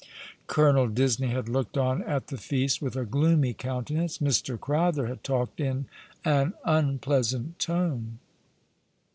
Colonel 0.47 0.87
Disney 0.87 1.27
had 1.27 1.47
looked 1.47 1.77
on 1.77 2.01
at 2.05 2.29
the 2.29 2.37
feast 2.39 2.81
with 2.81 2.95
a 2.95 3.05
gloomy 3.05 3.53
countenance; 3.53 4.17
Mr. 4.17 4.59
Crowther 4.59 5.05
had 5.05 5.23
talked 5.23 5.59
in 5.61 5.85
an 6.25 6.55
unpleasant 6.65 7.59
tone. 7.59 8.17